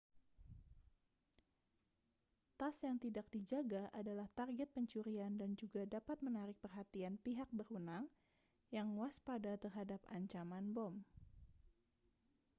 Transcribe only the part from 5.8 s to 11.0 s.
dapat menarik perhatian pihak berwenang yang waspada terhadap ancaman bom